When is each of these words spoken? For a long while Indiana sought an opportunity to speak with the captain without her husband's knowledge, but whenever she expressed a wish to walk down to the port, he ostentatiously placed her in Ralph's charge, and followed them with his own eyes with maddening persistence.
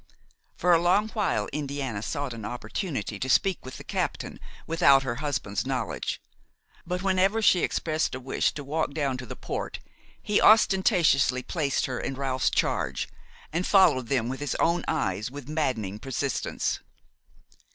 For 0.55 0.73
a 0.73 0.79
long 0.81 1.09
while 1.09 1.47
Indiana 1.53 2.01
sought 2.01 2.33
an 2.33 2.43
opportunity 2.43 3.19
to 3.19 3.29
speak 3.29 3.63
with 3.63 3.77
the 3.77 3.83
captain 3.83 4.39
without 4.65 5.03
her 5.03 5.17
husband's 5.17 5.63
knowledge, 5.63 6.19
but 6.87 7.03
whenever 7.03 7.39
she 7.39 7.59
expressed 7.59 8.15
a 8.15 8.19
wish 8.19 8.51
to 8.53 8.63
walk 8.63 8.95
down 8.95 9.15
to 9.17 9.27
the 9.27 9.35
port, 9.35 9.79
he 10.19 10.41
ostentatiously 10.41 11.43
placed 11.43 11.85
her 11.85 11.99
in 11.99 12.15
Ralph's 12.15 12.49
charge, 12.49 13.09
and 13.53 13.63
followed 13.63 14.07
them 14.07 14.27
with 14.27 14.39
his 14.39 14.55
own 14.55 14.83
eyes 14.87 15.29
with 15.29 15.47
maddening 15.47 15.99
persistence. 15.99 16.79